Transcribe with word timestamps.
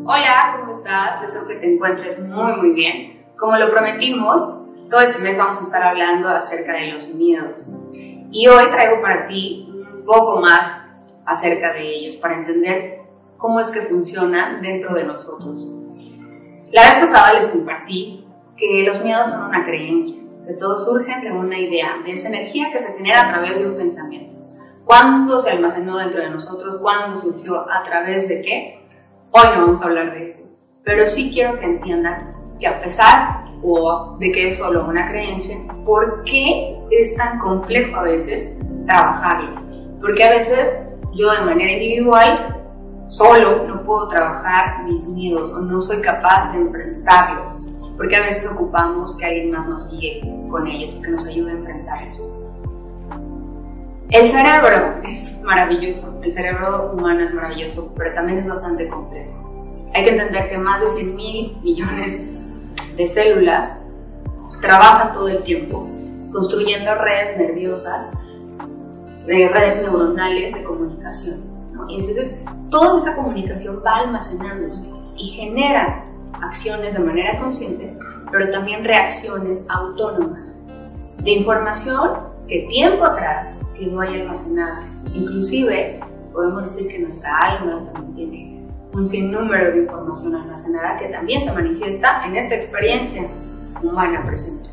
Hola, 0.00 0.56
¿cómo 0.58 0.72
estás? 0.72 1.22
Deseo 1.22 1.46
que 1.46 1.54
te 1.56 1.74
encuentres 1.74 2.18
muy 2.28 2.56
muy 2.56 2.72
bien. 2.72 3.24
Como 3.38 3.56
lo 3.56 3.70
prometimos, 3.70 4.40
todo 4.90 5.00
este 5.00 5.20
mes 5.20 5.38
vamos 5.38 5.60
a 5.60 5.62
estar 5.62 5.80
hablando 5.80 6.28
acerca 6.28 6.72
de 6.72 6.88
los 6.88 7.14
miedos. 7.14 7.68
Y 7.92 8.48
hoy 8.48 8.68
traigo 8.70 9.00
para 9.00 9.28
ti 9.28 9.68
un 9.70 10.04
poco 10.04 10.40
más 10.40 10.90
acerca 11.24 11.72
de 11.72 11.88
ellos 11.88 12.16
para 12.16 12.34
entender 12.34 13.02
cómo 13.36 13.60
es 13.60 13.70
que 13.70 13.82
funcionan 13.82 14.60
dentro 14.60 14.92
de 14.92 15.04
nosotros. 15.04 15.68
La 16.72 16.82
vez 16.82 16.98
pasada 16.98 17.34
les 17.34 17.46
compartí 17.46 18.26
que 18.56 18.82
los 18.82 19.04
miedos 19.04 19.28
son 19.28 19.50
una 19.50 19.64
creencia, 19.64 20.20
que 20.48 20.54
todos 20.54 20.84
surgen 20.84 21.20
de 21.20 21.30
una 21.30 21.58
idea, 21.58 21.98
de 22.04 22.10
esa 22.10 22.28
energía 22.28 22.72
que 22.72 22.80
se 22.80 22.96
genera 22.96 23.28
a 23.28 23.28
través 23.28 23.60
de 23.60 23.70
un 23.70 23.76
pensamiento. 23.76 24.36
¿Cuándo 24.84 25.38
se 25.38 25.50
almacenó 25.50 25.98
dentro 25.98 26.20
de 26.20 26.30
nosotros? 26.30 26.78
¿Cuándo 26.78 27.16
surgió? 27.16 27.70
¿A 27.70 27.84
través 27.84 28.28
de 28.28 28.42
qué? 28.42 28.81
Hoy 29.34 29.44
no 29.54 29.62
vamos 29.62 29.80
a 29.80 29.86
hablar 29.86 30.12
de 30.12 30.28
eso. 30.28 30.40
Pero 30.84 31.08
sí 31.08 31.30
quiero 31.32 31.58
que 31.58 31.64
entiendan 31.64 32.34
que 32.60 32.66
a 32.66 32.82
pesar 32.82 33.46
o 33.62 34.18
de 34.20 34.30
que 34.30 34.48
es 34.48 34.58
solo 34.58 34.86
una 34.86 35.08
creencia, 35.08 35.56
¿por 35.86 36.22
qué 36.24 36.78
es 36.90 37.16
tan 37.16 37.38
complejo 37.38 37.96
a 37.96 38.02
veces 38.02 38.58
trabajarlos? 38.86 39.58
Porque 40.02 40.22
a 40.22 40.32
veces 40.32 40.74
yo 41.14 41.30
de 41.32 41.46
manera 41.46 41.72
individual 41.72 42.62
solo 43.06 43.66
no 43.66 43.82
puedo 43.84 44.08
trabajar 44.08 44.84
mis 44.84 45.08
miedos 45.08 45.50
o 45.54 45.60
no 45.60 45.80
soy 45.80 46.02
capaz 46.02 46.52
de 46.52 46.58
enfrentarlos, 46.58 47.48
porque 47.96 48.16
a 48.16 48.20
veces 48.20 48.50
ocupamos 48.52 49.16
que 49.16 49.24
alguien 49.24 49.50
más 49.50 49.66
nos 49.66 49.90
guíe 49.90 50.20
con 50.50 50.66
ellos 50.66 50.94
o 50.98 51.00
que 51.00 51.10
nos 51.10 51.26
ayude 51.26 51.52
a 51.52 51.54
enfrentarlos. 51.54 52.22
El 54.12 54.28
cerebro 54.28 55.00
es 55.04 55.40
maravilloso, 55.42 56.20
el 56.22 56.30
cerebro 56.30 56.92
humano 56.92 57.24
es 57.24 57.32
maravilloso, 57.32 57.94
pero 57.96 58.12
también 58.12 58.38
es 58.38 58.46
bastante 58.46 58.86
complejo. 58.86 59.32
Hay 59.94 60.04
que 60.04 60.10
entender 60.10 60.50
que 60.50 60.58
más 60.58 60.82
de 60.82 60.88
100 60.88 61.16
mil 61.16 61.56
millones 61.62 62.20
de 62.94 63.06
células 63.06 63.82
trabajan 64.60 65.14
todo 65.14 65.28
el 65.28 65.42
tiempo 65.44 65.88
construyendo 66.30 66.94
redes 66.96 67.38
nerviosas, 67.38 68.10
de 69.26 69.48
redes 69.48 69.80
neuronales 69.80 70.52
de 70.52 70.62
comunicación. 70.62 71.40
Y 71.88 72.00
entonces 72.00 72.44
toda 72.70 72.98
esa 72.98 73.16
comunicación 73.16 73.82
va 73.84 74.00
almacenándose 74.00 74.90
y 75.16 75.24
genera 75.24 76.04
acciones 76.42 76.92
de 76.92 76.98
manera 76.98 77.38
consciente, 77.38 77.96
pero 78.30 78.50
también 78.50 78.84
reacciones 78.84 79.66
autónomas 79.70 80.54
de 81.16 81.30
información 81.30 82.31
que 82.48 82.66
tiempo 82.68 83.04
atrás 83.04 83.58
quedó 83.78 84.00
ahí 84.00 84.20
almacenada. 84.20 84.86
Inclusive 85.14 86.00
podemos 86.32 86.62
decir 86.62 86.88
que 86.88 86.98
nuestra 86.98 87.36
alma 87.38 87.90
también 87.92 88.12
tiene 88.14 88.68
un 88.92 89.06
sinnúmero 89.06 89.72
de 89.72 89.82
información 89.82 90.34
almacenada 90.34 90.98
que 90.98 91.06
también 91.08 91.40
se 91.40 91.52
manifiesta 91.52 92.24
en 92.26 92.36
esta 92.36 92.54
experiencia 92.54 93.28
humana 93.82 94.24
presente. 94.26 94.72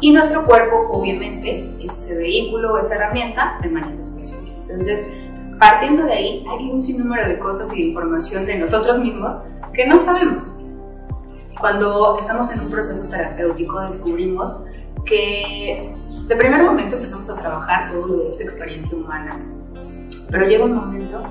Y 0.00 0.12
nuestro 0.12 0.46
cuerpo 0.46 0.88
obviamente 0.90 1.74
es 1.80 1.96
ese 1.96 2.16
vehículo, 2.16 2.78
esa 2.78 2.96
herramienta 2.96 3.58
de 3.62 3.68
manifestación. 3.68 4.46
Entonces, 4.60 5.04
partiendo 5.58 6.04
de 6.04 6.12
ahí, 6.12 6.46
hay 6.48 6.70
un 6.70 6.80
sinnúmero 6.80 7.26
de 7.26 7.38
cosas 7.38 7.72
y 7.72 7.82
de 7.82 7.88
información 7.88 8.46
de 8.46 8.58
nosotros 8.58 9.00
mismos 9.00 9.36
que 9.72 9.86
no 9.86 9.98
sabemos. 9.98 10.52
Cuando 11.58 12.16
estamos 12.16 12.52
en 12.52 12.60
un 12.60 12.70
proceso 12.70 13.02
terapéutico 13.08 13.80
descubrimos 13.80 14.56
que 15.08 15.94
de 16.26 16.36
primer 16.36 16.62
momento 16.62 16.96
empezamos 16.96 17.28
a 17.30 17.36
trabajar 17.36 17.90
todo 17.90 18.06
lo 18.06 18.16
de 18.18 18.28
esta 18.28 18.44
experiencia 18.44 18.96
humana, 18.96 19.40
pero 20.30 20.46
llega 20.46 20.64
un 20.64 20.74
momento 20.74 21.22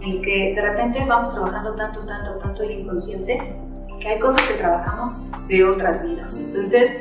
en 0.00 0.22
que 0.22 0.54
de 0.54 0.62
repente 0.62 1.04
vamos 1.06 1.30
trabajando 1.30 1.74
tanto, 1.74 2.00
tanto, 2.00 2.38
tanto 2.38 2.62
el 2.62 2.80
inconsciente 2.80 3.54
que 4.00 4.08
hay 4.08 4.18
cosas 4.18 4.46
que 4.46 4.54
trabajamos 4.54 5.12
de 5.48 5.64
otras 5.64 6.04
vidas. 6.04 6.38
Entonces, 6.38 6.96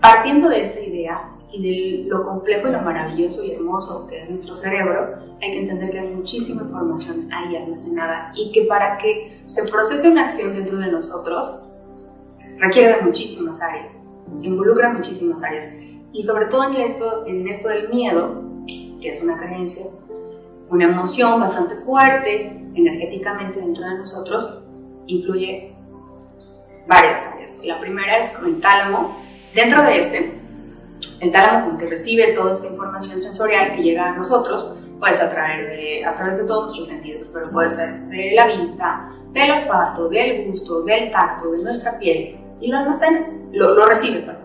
partiendo 0.00 0.48
de 0.48 0.62
esta 0.62 0.80
idea 0.80 1.28
y 1.50 2.02
de 2.02 2.08
lo 2.08 2.24
complejo 2.24 2.68
y 2.68 2.72
lo 2.72 2.80
maravilloso 2.80 3.44
y 3.44 3.52
hermoso 3.52 4.06
que 4.06 4.22
es 4.22 4.28
nuestro 4.28 4.54
cerebro, 4.54 5.16
hay 5.40 5.52
que 5.52 5.60
entender 5.60 5.90
que 5.90 5.98
hay 6.00 6.08
muchísima 6.08 6.62
información 6.62 7.28
ahí 7.32 7.56
almacenada 7.56 8.32
y 8.34 8.52
que 8.52 8.62
para 8.62 8.96
que 8.98 9.42
se 9.46 9.64
procese 9.68 10.08
una 10.08 10.24
acción 10.24 10.54
dentro 10.54 10.78
de 10.78 10.90
nosotros 10.90 11.56
requiere 12.58 12.96
de 12.96 13.02
muchísimas 13.02 13.60
áreas 13.60 14.00
se 14.34 14.46
involucran 14.46 14.94
muchísimas 14.94 15.42
áreas. 15.42 15.72
Y 16.12 16.24
sobre 16.24 16.46
todo 16.46 16.64
en 16.64 16.76
esto, 16.76 17.24
en 17.26 17.48
esto 17.48 17.68
del 17.68 17.88
miedo, 17.88 18.42
que 18.66 19.08
es 19.08 19.22
una 19.22 19.38
creencia, 19.38 19.86
una 20.68 20.84
emoción 20.84 21.40
bastante 21.40 21.76
fuerte 21.76 22.58
energéticamente 22.74 23.60
dentro 23.60 23.84
de 23.84 23.98
nosotros, 23.98 24.62
incluye 25.06 25.74
varias 26.86 27.26
áreas. 27.26 27.60
La 27.64 27.80
primera 27.80 28.18
es 28.18 28.30
con 28.30 28.46
el 28.46 28.60
tálamo. 28.60 29.16
Dentro 29.54 29.82
de 29.82 29.98
este, 29.98 30.40
el 31.20 31.32
tálamo 31.32 31.68
con 31.68 31.78
que 31.78 31.88
recibe 31.88 32.32
toda 32.32 32.52
esta 32.52 32.68
información 32.68 33.20
sensorial 33.20 33.74
que 33.74 33.82
llega 33.82 34.12
a 34.12 34.16
nosotros, 34.16 34.76
puede 34.98 35.14
ser 35.14 35.26
a 35.26 36.14
través 36.14 36.38
de 36.38 36.44
todos 36.44 36.62
nuestros 36.64 36.88
sentidos, 36.88 37.28
pero 37.32 37.50
puede 37.50 37.70
ser 37.70 38.00
de 38.02 38.32
la 38.36 38.46
vista, 38.46 39.10
del 39.32 39.50
olfato, 39.50 40.08
del 40.08 40.46
gusto, 40.46 40.82
del 40.82 41.10
tacto, 41.10 41.50
de 41.50 41.62
nuestra 41.62 41.98
piel, 41.98 42.38
y 42.60 42.68
lo 42.68 42.78
almacena 42.78 43.26
lo, 43.52 43.86
recibe, 43.86 44.20
perdón. 44.20 44.42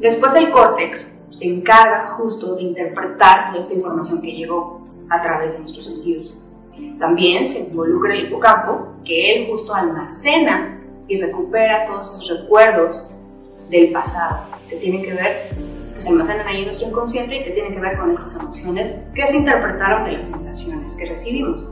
Después 0.00 0.34
el 0.34 0.50
córtex 0.50 1.20
se 1.30 1.44
encarga 1.44 2.08
justo 2.08 2.56
de 2.56 2.62
interpretar 2.62 3.50
toda 3.50 3.60
esta 3.60 3.74
información 3.74 4.20
que 4.20 4.32
llegó 4.32 4.86
a 5.10 5.20
través 5.20 5.52
de 5.54 5.60
nuestros 5.60 5.86
sentidos. 5.86 6.36
También 6.98 7.46
se 7.46 7.60
involucra 7.60 8.14
el 8.14 8.26
hipocampo, 8.26 8.88
que 9.04 9.34
él 9.34 9.50
justo 9.50 9.74
almacena 9.74 10.80
y 11.06 11.20
recupera 11.20 11.86
todos 11.86 12.12
esos 12.12 12.40
recuerdos 12.40 13.06
del 13.70 13.92
pasado, 13.92 14.42
que 14.68 14.76
tienen 14.76 15.02
que 15.02 15.12
ver, 15.12 15.50
que 15.94 16.00
se 16.00 16.08
almacenan 16.08 16.46
ahí 16.46 16.58
en 16.58 16.64
nuestro 16.64 16.88
inconsciente 16.88 17.36
y 17.36 17.44
que 17.44 17.50
tienen 17.50 17.74
que 17.74 17.80
ver 17.80 17.98
con 17.98 18.10
estas 18.10 18.34
emociones 18.36 18.94
que 19.14 19.26
se 19.26 19.36
interpretaron 19.36 20.04
de 20.04 20.12
las 20.12 20.28
sensaciones 20.28 20.96
que 20.96 21.06
recibimos. 21.06 21.64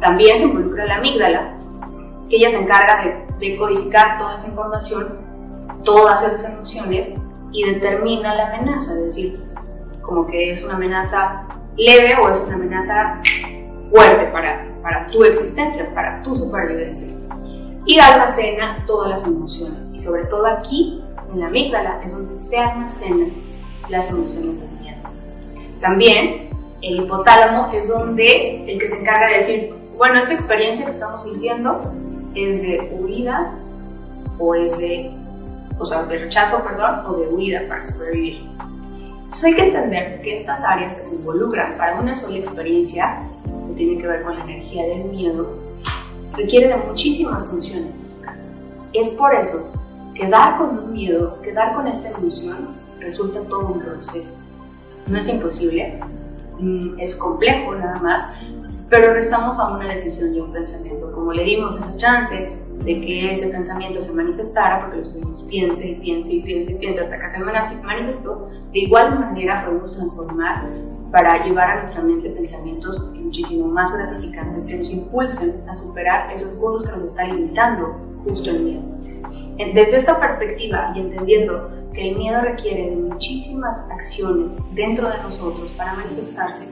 También 0.00 0.36
se 0.36 0.44
involucra 0.44 0.86
la 0.86 0.96
amígdala, 0.96 1.56
que 2.28 2.36
ella 2.36 2.48
se 2.48 2.58
encarga 2.58 3.26
de 3.38 3.56
codificar 3.56 4.18
toda 4.18 4.34
esa 4.34 4.48
información 4.48 5.33
todas 5.84 6.22
esas 6.22 6.44
emociones 6.50 7.14
y 7.52 7.64
determina 7.64 8.34
la 8.34 8.48
amenaza, 8.48 8.94
es 8.94 9.06
decir, 9.06 9.44
como 10.02 10.26
que 10.26 10.52
es 10.52 10.62
una 10.64 10.74
amenaza 10.74 11.46
leve 11.76 12.16
o 12.22 12.28
es 12.28 12.42
una 12.46 12.54
amenaza 12.54 13.20
fuerte 13.90 14.26
para, 14.26 14.66
para 14.82 15.06
tu 15.10 15.24
existencia, 15.24 15.92
para 15.94 16.22
tu 16.22 16.34
supervivencia. 16.34 17.08
Y 17.86 17.98
almacena 17.98 18.84
todas 18.86 19.10
las 19.10 19.26
emociones. 19.26 19.88
Y 19.92 20.00
sobre 20.00 20.24
todo 20.24 20.46
aquí, 20.46 21.02
en 21.32 21.40
la 21.40 21.46
amígdala, 21.46 22.00
es 22.02 22.16
donde 22.16 22.36
se 22.38 22.58
almacenan 22.58 23.32
las 23.88 24.10
emociones 24.10 24.60
del 24.60 24.70
miedo. 24.80 25.02
También 25.80 26.50
el 26.80 27.04
hipotálamo 27.04 27.72
es 27.72 27.88
donde 27.88 28.64
el 28.70 28.78
que 28.78 28.86
se 28.86 29.00
encarga 29.00 29.28
de 29.28 29.36
decir, 29.36 29.74
bueno, 29.96 30.18
esta 30.18 30.32
experiencia 30.32 30.84
que 30.86 30.92
estamos 30.92 31.22
sintiendo 31.22 31.92
es 32.34 32.62
de 32.62 32.96
huida 32.98 33.54
o 34.38 34.54
es 34.54 34.78
de 34.78 35.13
o 35.78 35.84
sea, 35.84 36.04
de 36.04 36.18
rechazo, 36.18 36.62
perdón, 36.62 37.06
o 37.06 37.14
de 37.14 37.28
huida 37.28 37.62
para 37.68 37.84
sobrevivir. 37.84 38.48
Entonces 39.16 39.44
hay 39.44 39.54
que 39.54 39.64
entender 39.64 40.22
que 40.22 40.34
estas 40.34 40.60
áreas 40.60 40.96
se 40.96 41.14
involucran 41.14 41.76
para 41.76 42.00
una 42.00 42.14
sola 42.14 42.38
experiencia 42.38 43.22
que 43.68 43.74
tiene 43.74 44.00
que 44.00 44.06
ver 44.06 44.22
con 44.22 44.38
la 44.38 44.44
energía 44.44 44.86
del 44.86 45.04
miedo, 45.04 45.58
requiere 46.36 46.68
de 46.68 46.76
muchísimas 46.76 47.44
funciones. 47.46 48.04
Es 48.92 49.08
por 49.08 49.34
eso 49.34 49.70
que 50.14 50.28
dar 50.28 50.58
con 50.58 50.78
un 50.78 50.92
miedo, 50.92 51.40
que 51.42 51.52
dar 51.52 51.74
con 51.74 51.88
esta 51.88 52.10
emoción, 52.10 52.76
resulta 53.00 53.40
todo 53.40 53.66
un 53.66 53.80
proceso. 53.80 54.36
No 55.06 55.18
es 55.18 55.28
imposible, 55.28 56.00
mm, 56.60 57.00
es 57.00 57.16
complejo 57.16 57.74
nada 57.74 57.98
más, 58.00 58.28
pero 58.88 59.12
restamos 59.12 59.58
a 59.58 59.72
una 59.72 59.88
decisión 59.88 60.34
y 60.34 60.40
un 60.40 60.52
pensamiento. 60.52 61.10
Como 61.12 61.32
le 61.32 61.42
dimos 61.42 61.76
esa 61.76 61.96
chance 61.96 62.56
de 62.82 63.00
que 63.00 63.30
ese 63.30 63.48
pensamiento 63.48 64.02
se 64.02 64.12
manifestara, 64.12 64.80
porque 64.80 64.96
lo 64.96 65.02
estuvimos 65.02 65.42
piense 65.44 65.88
y 65.88 65.94
piense 65.96 66.34
y 66.34 66.42
piense 66.42 66.72
y 66.72 66.74
piense 66.76 67.00
hasta 67.00 67.18
que 67.18 67.30
se 67.30 67.38
manifestó, 67.82 68.48
de 68.72 68.78
igual 68.78 69.18
manera 69.18 69.64
podemos 69.64 69.94
transformar 69.94 70.68
para 71.10 71.44
llevar 71.44 71.70
a 71.70 71.74
nuestra 71.76 72.02
mente 72.02 72.28
pensamientos 72.30 73.00
muchísimo 73.14 73.68
más 73.68 73.92
gratificantes 73.96 74.66
que 74.66 74.76
nos 74.76 74.90
impulsen 74.90 75.62
a 75.68 75.74
superar 75.74 76.32
esas 76.32 76.54
cosas 76.56 76.90
que 76.90 76.98
nos 76.98 77.10
están 77.10 77.36
limitando, 77.36 77.96
justo 78.24 78.50
el 78.50 78.64
miedo. 78.64 78.82
Desde 79.56 79.96
esta 79.96 80.18
perspectiva 80.20 80.92
y 80.94 81.00
entendiendo 81.00 81.70
que 81.92 82.10
el 82.10 82.16
miedo 82.16 82.40
requiere 82.40 82.90
de 82.90 82.96
muchísimas 82.96 83.88
acciones 83.90 84.56
dentro 84.72 85.08
de 85.08 85.18
nosotros 85.18 85.70
para 85.76 85.94
manifestarse, 85.94 86.68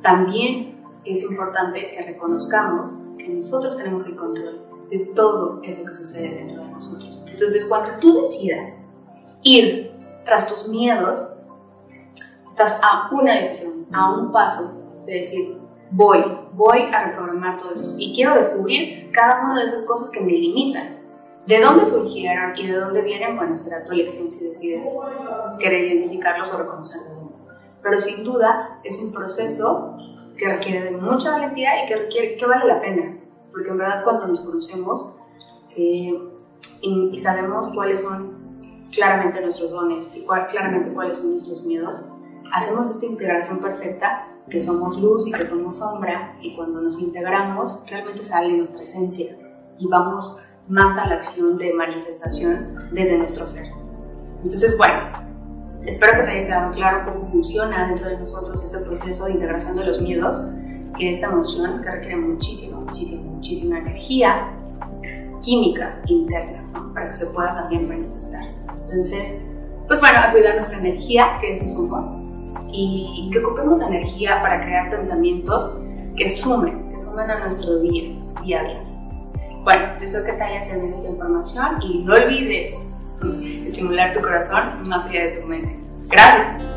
también 0.00 0.82
es 1.04 1.30
importante 1.30 1.90
que 1.90 2.02
reconozcamos 2.02 2.94
que 3.18 3.28
nosotros 3.28 3.76
tenemos 3.76 4.06
el 4.06 4.16
control 4.16 4.71
de 4.92 5.06
todo 5.14 5.60
eso 5.62 5.86
que 5.86 5.94
sucede 5.94 6.34
dentro 6.34 6.62
de 6.62 6.70
nosotros. 6.70 7.22
Entonces, 7.26 7.64
cuando 7.64 7.98
tú 7.98 8.20
decidas 8.20 8.76
ir 9.42 9.90
tras 10.22 10.46
tus 10.46 10.68
miedos, 10.68 11.26
estás 12.46 12.78
a 12.82 13.08
una 13.10 13.36
decisión, 13.36 13.86
a 13.90 14.14
un 14.14 14.30
paso 14.30 14.74
de 15.06 15.14
decir, 15.14 15.56
voy, 15.90 16.22
voy 16.52 16.80
a 16.92 17.06
reprogramar 17.06 17.58
todo 17.58 17.72
esto 17.72 17.88
y 17.96 18.14
quiero 18.14 18.34
descubrir 18.34 19.10
cada 19.12 19.44
una 19.44 19.60
de 19.60 19.66
esas 19.66 19.84
cosas 19.84 20.10
que 20.10 20.20
me 20.20 20.32
limitan. 20.32 21.00
¿De 21.46 21.58
dónde 21.58 21.86
surgieron 21.86 22.52
y 22.54 22.66
de 22.66 22.74
dónde 22.74 23.00
vienen? 23.00 23.36
Bueno, 23.36 23.56
será 23.56 23.82
tu 23.84 23.92
elección 23.92 24.30
si 24.30 24.50
decides 24.50 24.88
querer 25.58 25.86
identificarlos 25.86 26.52
o 26.52 26.58
reconocerlos. 26.58 27.18
Pero 27.82 27.98
sin 27.98 28.22
duda 28.22 28.78
es 28.84 29.02
un 29.02 29.10
proceso 29.10 29.96
que 30.36 30.48
requiere 30.48 30.82
de 30.84 30.90
mucha 30.92 31.30
valentía 31.30 31.82
y 31.82 31.88
que, 31.88 31.96
requiere, 31.96 32.36
que 32.36 32.46
vale 32.46 32.66
la 32.66 32.80
pena. 32.80 33.21
Porque 33.52 33.70
en 33.70 33.78
verdad 33.78 34.02
cuando 34.02 34.26
nos 34.26 34.40
conocemos 34.40 35.12
eh, 35.76 36.18
y, 36.80 37.18
sabemos 37.18 37.68
cuáles 37.68 38.00
son 38.00 38.88
claramente 38.90 39.40
nuestros 39.40 39.70
dones 39.70 40.16
y 40.16 40.22
cuál, 40.22 40.48
claramente 40.48 40.92
cuáles 40.92 41.18
son 41.18 41.32
nuestros 41.32 41.62
miedos, 41.64 42.02
hacemos 42.52 42.90
esta 42.90 43.06
integración 43.06 43.58
perfecta 43.58 44.28
que 44.50 44.60
somos 44.60 45.00
luz 45.00 45.28
y 45.28 45.32
que 45.32 45.46
somos 45.46 45.76
sombra 45.76 46.36
y 46.42 46.56
cuando 46.56 46.80
nos 46.80 47.00
integramos 47.00 47.82
realmente 47.88 48.22
sale 48.22 48.52
nuestra 48.56 48.82
esencia 48.82 49.36
y 49.78 49.86
vamos 49.86 50.42
más 50.68 50.96
a 50.98 51.06
la 51.06 51.14
acción 51.16 51.56
de 51.58 51.72
manifestación 51.72 52.90
desde 52.92 53.18
nuestro 53.18 53.46
ser. 53.46 53.66
Entonces, 54.42 54.76
bueno, 54.76 55.12
espero 55.84 56.12
que 56.12 56.22
te 56.22 56.30
haya 56.30 56.46
quedado 56.46 56.72
claro 56.72 57.12
cómo 57.12 57.30
funciona 57.30 57.86
dentro 57.88 58.08
de 58.08 58.18
nosotros 58.18 58.62
este 58.62 58.78
proceso 58.78 59.26
de 59.26 59.32
integración 59.32 59.76
de 59.76 59.84
los 59.84 60.00
miedos, 60.00 60.40
que 60.96 61.10
esta 61.10 61.26
emoción 61.26 61.82
que 61.82 61.90
requiere 61.90 62.16
muchísima, 62.16 62.80
muchísima, 62.80 63.22
muchísima 63.22 63.78
energía 63.78 64.48
química 65.40 66.00
interna, 66.06 66.64
para 66.94 67.08
que 67.08 67.16
se 67.16 67.26
pueda 67.26 67.54
también 67.54 67.88
manifestar. 67.88 68.42
Entonces, 68.80 69.38
pues 69.88 70.00
bueno, 70.00 70.18
a 70.20 70.30
cuidar 70.30 70.54
nuestra 70.54 70.78
energía, 70.78 71.38
que 71.40 71.54
eso 71.54 71.66
somos, 71.66 72.04
y 72.70 73.28
que 73.32 73.38
ocupemos 73.38 73.78
la 73.78 73.88
energía 73.88 74.40
para 74.40 74.60
crear 74.60 74.90
pensamientos 74.90 75.78
que 76.16 76.28
sumen, 76.28 76.90
que 76.90 77.00
sumen 77.00 77.30
a 77.30 77.38
nuestro 77.40 77.78
día, 77.80 78.14
día 78.42 78.60
a 78.60 78.64
día. 78.64 78.84
Bueno, 79.64 79.92
deseo 79.98 80.24
que 80.24 80.32
te 80.32 80.42
haya 80.42 80.62
servido 80.62 80.94
esta 80.94 81.08
información 81.08 81.82
y 81.82 82.02
no 82.02 82.14
olvides 82.14 82.88
estimular 83.66 84.12
tu 84.12 84.20
corazón 84.20 84.88
más 84.88 85.06
allá 85.06 85.26
de 85.26 85.40
tu 85.40 85.46
mente. 85.46 85.78
Gracias. 86.08 86.71